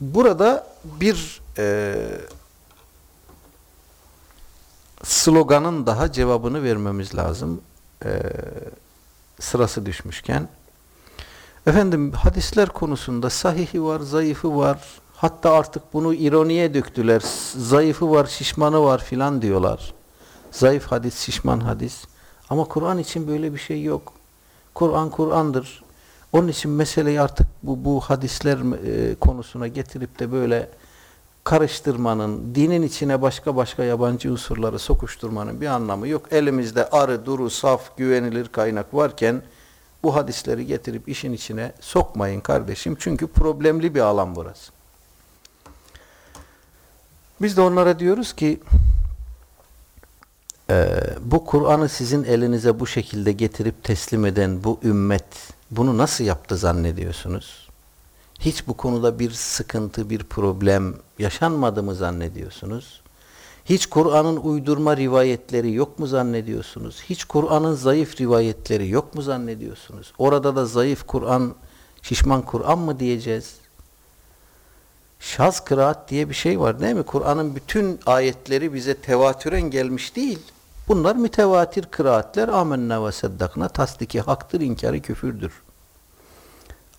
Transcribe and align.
Burada 0.00 0.66
bir 0.84 1.40
e, 1.58 1.94
sloganın 5.04 5.86
daha 5.86 6.12
cevabını 6.12 6.62
vermemiz 6.62 7.14
lazım. 7.14 7.60
E, 8.04 8.22
sırası 9.40 9.86
düşmüşken. 9.86 10.48
Efendim 11.66 12.12
hadisler 12.12 12.68
konusunda 12.68 13.30
sahihi 13.30 13.84
var, 13.84 14.00
zayıfı 14.00 14.56
var. 14.56 14.78
Hatta 15.16 15.52
artık 15.52 15.82
bunu 15.92 16.14
ironiye 16.14 16.74
döktüler. 16.74 17.22
Zayıfı 17.56 18.10
var, 18.10 18.26
şişmanı 18.26 18.82
var 18.82 19.04
filan 19.04 19.42
diyorlar. 19.42 19.94
Zayıf 20.50 20.86
hadis, 20.86 21.18
şişman 21.18 21.60
hadis. 21.60 22.04
Ama 22.50 22.64
Kur'an 22.64 22.98
için 22.98 23.28
böyle 23.28 23.54
bir 23.54 23.58
şey 23.58 23.82
yok. 23.82 24.12
Kur'an 24.74 25.10
Kur'an'dır. 25.10 25.82
Onun 26.32 26.48
için 26.48 26.70
meseleyi 26.70 27.20
artık 27.20 27.46
bu, 27.62 27.84
bu 27.84 28.00
hadisler 28.00 28.58
e, 28.58 29.14
konusuna 29.14 29.68
getirip 29.68 30.18
de 30.18 30.32
böyle 30.32 30.68
karıştırmanın, 31.44 32.54
dinin 32.54 32.82
içine 32.82 33.22
başka 33.22 33.56
başka 33.56 33.84
yabancı 33.84 34.32
unsurları 34.32 34.78
sokuşturmanın 34.78 35.60
bir 35.60 35.66
anlamı 35.66 36.08
yok. 36.08 36.32
Elimizde 36.32 36.90
arı, 36.90 37.26
duru, 37.26 37.50
saf, 37.50 37.96
güvenilir 37.96 38.48
kaynak 38.48 38.94
varken 38.94 39.42
bu 40.02 40.16
hadisleri 40.16 40.66
getirip 40.66 41.08
işin 41.08 41.32
içine 41.32 41.72
sokmayın 41.80 42.40
kardeşim. 42.40 42.96
Çünkü 42.98 43.26
problemli 43.26 43.94
bir 43.94 44.00
alan 44.00 44.36
burası. 44.36 44.72
Biz 47.42 47.56
de 47.56 47.60
onlara 47.60 47.98
diyoruz 47.98 48.32
ki 48.32 48.60
e, 50.70 51.00
bu 51.20 51.44
Kur'an'ı 51.44 51.88
sizin 51.88 52.24
elinize 52.24 52.80
bu 52.80 52.86
şekilde 52.86 53.32
getirip 53.32 53.84
teslim 53.84 54.24
eden 54.24 54.64
bu 54.64 54.80
ümmet 54.84 55.24
bunu 55.70 55.98
nasıl 55.98 56.24
yaptı 56.24 56.56
zannediyorsunuz? 56.56 57.68
Hiç 58.40 58.66
bu 58.66 58.76
konuda 58.76 59.18
bir 59.18 59.30
sıkıntı, 59.30 60.10
bir 60.10 60.24
problem 60.24 60.94
yaşanmadı 61.18 61.82
mı 61.82 61.94
zannediyorsunuz? 61.94 63.00
Hiç 63.64 63.86
Kur'an'ın 63.86 64.36
uydurma 64.36 64.96
rivayetleri 64.96 65.72
yok 65.72 65.98
mu 65.98 66.06
zannediyorsunuz? 66.06 67.02
Hiç 67.02 67.24
Kur'an'ın 67.24 67.74
zayıf 67.74 68.20
rivayetleri 68.20 68.88
yok 68.88 69.14
mu 69.14 69.22
zannediyorsunuz? 69.22 70.12
Orada 70.18 70.56
da 70.56 70.66
zayıf 70.66 71.06
Kur'an, 71.06 71.54
şişman 72.02 72.42
Kur'an 72.42 72.78
mı 72.78 73.00
diyeceğiz? 73.00 73.54
Şaz 75.20 75.64
kıraat 75.64 76.10
diye 76.10 76.28
bir 76.28 76.34
şey 76.34 76.60
var 76.60 76.80
değil 76.80 76.94
mi? 76.94 77.02
Kur'an'ın 77.02 77.56
bütün 77.56 78.00
ayetleri 78.06 78.74
bize 78.74 78.94
tevatüren 78.94 79.70
gelmiş 79.70 80.16
değil. 80.16 80.38
Bunlar 80.88 81.16
mütevatir 81.16 81.84
kıraatler. 81.84 82.48
Amenna 82.48 83.06
ve 83.06 83.12
seddakna 83.12 83.68
tasdiki 83.68 84.20
haktır, 84.20 84.60
inkarı 84.60 85.00
küfürdür. 85.00 85.52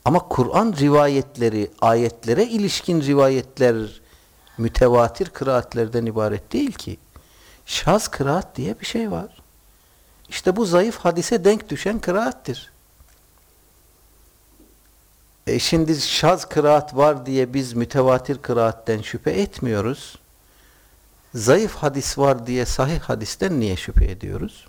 Ama 0.05 0.19
Kur'an 0.19 0.73
rivayetleri, 0.79 1.71
ayetlere 1.81 2.43
ilişkin 2.43 3.01
rivayetler 3.01 4.01
mütevatir 4.57 5.29
kıraatlerden 5.29 6.05
ibaret 6.05 6.53
değil 6.53 6.71
ki. 6.71 6.97
Şaz 7.65 8.07
kıraat 8.07 8.55
diye 8.55 8.79
bir 8.79 8.85
şey 8.85 9.11
var. 9.11 9.41
İşte 10.29 10.55
bu 10.55 10.65
zayıf 10.65 10.97
hadise 10.97 11.43
denk 11.43 11.69
düşen 11.69 11.99
kıraattir. 11.99 12.71
E 15.47 15.59
şimdi 15.59 16.01
şaz 16.01 16.45
kıraat 16.45 16.95
var 16.95 17.25
diye 17.25 17.53
biz 17.53 17.73
mütevatir 17.73 18.37
kıraatten 18.37 19.01
şüphe 19.01 19.31
etmiyoruz. 19.31 20.20
Zayıf 21.35 21.75
hadis 21.75 22.17
var 22.17 22.47
diye 22.47 22.65
sahih 22.65 22.99
hadisten 22.99 23.59
niye 23.59 23.75
şüphe 23.75 24.05
ediyoruz? 24.05 24.67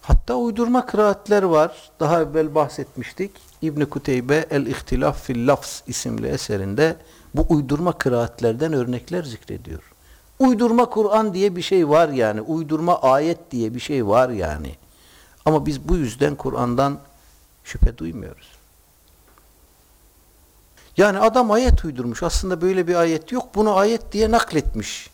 Hatta 0.00 0.34
uydurma 0.34 0.86
kıraatler 0.86 1.42
var. 1.42 1.90
Daha 2.00 2.22
evvel 2.22 2.54
bahsetmiştik. 2.54 3.30
İbn 3.62 3.84
Kuteybe 3.84 4.46
El-İhtilaf 4.50 5.22
fil 5.22 5.48
Lafz 5.48 5.82
isimli 5.86 6.26
eserinde 6.26 6.96
bu 7.34 7.46
uydurma 7.48 7.92
kıraatlerden 7.92 8.72
örnekler 8.72 9.22
zikrediyor. 9.22 9.82
Uydurma 10.38 10.84
Kur'an 10.84 11.34
diye 11.34 11.56
bir 11.56 11.62
şey 11.62 11.88
var 11.88 12.08
yani. 12.08 12.40
Uydurma 12.40 13.02
ayet 13.02 13.50
diye 13.50 13.74
bir 13.74 13.80
şey 13.80 14.06
var 14.06 14.28
yani. 14.28 14.76
Ama 15.44 15.66
biz 15.66 15.88
bu 15.88 15.96
yüzden 15.96 16.34
Kur'an'dan 16.34 16.98
şüphe 17.64 17.98
duymuyoruz. 17.98 18.51
Yani 20.96 21.18
adam 21.18 21.50
ayet 21.50 21.84
uydurmuş. 21.84 22.22
Aslında 22.22 22.60
böyle 22.60 22.88
bir 22.88 22.94
ayet 22.94 23.32
yok. 23.32 23.54
Bunu 23.54 23.76
ayet 23.76 24.12
diye 24.12 24.30
nakletmiş. 24.30 25.10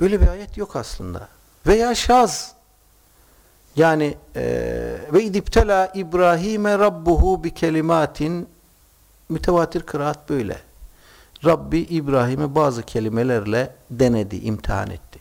Böyle 0.00 0.20
bir 0.20 0.28
ayet 0.28 0.56
yok 0.56 0.76
aslında. 0.76 1.28
Veya 1.66 1.94
şaz. 1.94 2.52
Yani 3.76 4.16
e, 4.36 4.42
ve 5.12 5.22
idiptela 5.24 5.92
İbrahim'e 5.94 6.78
rabbuhu 6.78 7.44
bi 7.44 7.54
kelimatin 7.54 8.48
mütevatir 9.28 9.82
kıraat 9.82 10.30
böyle. 10.30 10.58
Rabbi 11.44 11.78
İbrahim'i 11.78 12.54
bazı 12.54 12.82
kelimelerle 12.82 13.74
denedi, 13.90 14.36
imtihan 14.36 14.90
etti. 14.90 15.18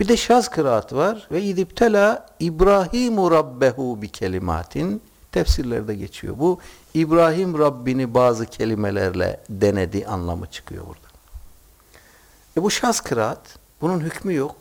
Bir 0.00 0.08
de 0.08 0.16
şaz 0.16 0.48
kıraat 0.48 0.92
var. 0.92 1.28
Ve 1.32 1.42
idiptela 1.42 2.26
İbrahimu 2.40 3.30
rabbehu 3.30 4.02
bi 4.02 4.08
kelimatin 4.08 5.02
tefsirlerde 5.38 5.94
geçiyor. 5.94 6.34
Bu 6.38 6.58
İbrahim 6.94 7.58
Rabbini 7.58 8.14
bazı 8.14 8.46
kelimelerle 8.46 9.40
denedi 9.50 10.06
anlamı 10.06 10.46
çıkıyor 10.46 10.86
burada. 10.86 11.08
E 12.56 12.62
bu 12.62 12.70
şaz 12.70 13.00
kıraat. 13.00 13.58
Bunun 13.80 14.00
hükmü 14.00 14.34
yok. 14.34 14.56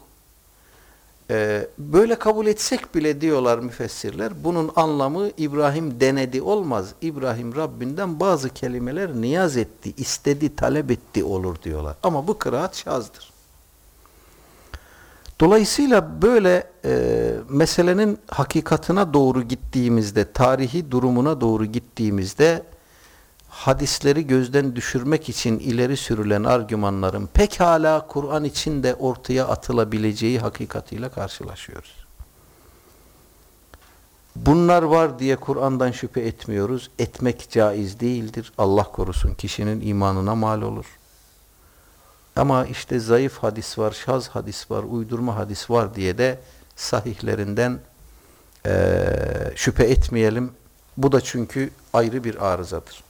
Ee, 1.31 1.67
böyle 1.77 2.15
kabul 2.19 2.47
etsek 2.47 2.95
bile 2.95 3.21
diyorlar 3.21 3.59
müfessirler, 3.59 4.43
bunun 4.43 4.71
anlamı 4.75 5.29
İbrahim 5.37 5.99
denedi 5.99 6.41
olmaz. 6.41 6.93
İbrahim 7.01 7.55
Rabbinden 7.55 8.19
bazı 8.19 8.49
kelimeler 8.49 9.13
niyaz 9.13 9.57
etti, 9.57 9.93
istedi, 9.97 10.55
talep 10.55 10.91
etti 10.91 11.23
olur 11.23 11.55
diyorlar. 11.63 11.95
Ama 12.03 12.27
bu 12.27 12.37
kıraat 12.37 12.75
şazdır. 12.75 13.36
Dolayısıyla 15.39 16.21
böyle 16.21 16.67
e, 16.85 17.33
meselenin 17.49 18.19
hakikatına 18.27 19.13
doğru 19.13 19.43
gittiğimizde, 19.43 20.31
tarihi 20.31 20.91
durumuna 20.91 21.41
doğru 21.41 21.65
gittiğimizde 21.65 22.63
hadisleri 23.49 24.27
gözden 24.27 24.75
düşürmek 24.75 25.29
için 25.29 25.59
ileri 25.59 25.97
sürülen 25.97 26.43
argümanların 26.43 27.29
pekala 27.33 28.07
Kur'an 28.07 28.43
içinde 28.43 28.95
ortaya 28.95 29.47
atılabileceği 29.47 30.39
hakikatiyle 30.39 31.09
karşılaşıyoruz. 31.09 32.07
Bunlar 34.35 34.83
var 34.83 35.19
diye 35.19 35.35
Kur'an'dan 35.35 35.91
şüphe 35.91 36.21
etmiyoruz. 36.21 36.89
Etmek 36.99 37.49
caiz 37.49 37.99
değildir. 37.99 38.53
Allah 38.57 38.83
korusun 38.83 39.33
kişinin 39.33 39.81
imanına 39.81 40.35
mal 40.35 40.61
olur. 40.61 40.85
Ama 42.37 42.65
işte 42.65 42.99
zayıf 42.99 43.37
hadis 43.37 43.77
var, 43.77 43.91
şaz 43.91 44.29
hadis 44.29 44.71
var, 44.71 44.83
uydurma 44.83 45.35
hadis 45.35 45.69
var 45.69 45.95
diye 45.95 46.17
de 46.17 46.39
sahihlerinden 46.75 47.79
e, 48.65 48.95
şüphe 49.55 49.83
etmeyelim. 49.83 50.51
Bu 50.97 51.11
da 51.11 51.21
çünkü 51.21 51.69
ayrı 51.93 52.23
bir 52.23 52.47
arızadır. 52.47 53.03